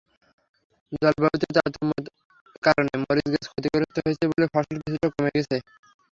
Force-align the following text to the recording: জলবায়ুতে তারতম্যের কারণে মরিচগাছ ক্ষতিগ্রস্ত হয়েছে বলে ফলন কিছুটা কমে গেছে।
জলবায়ুতে 0.93 1.47
তারতম্যের 1.55 2.05
কারণে 2.63 2.93
মরিচগাছ 3.01 3.45
ক্ষতিগ্রস্ত 3.47 3.95
হয়েছে 3.99 4.25
বলে 4.31 4.45
ফলন 4.53 4.75
কিছুটা 4.81 5.07
কমে 5.13 5.31
গেছে। 5.35 5.57